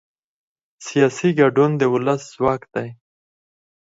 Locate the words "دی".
2.73-2.87